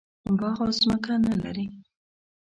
[0.37, 1.65] باغ او ځمکه نه لري.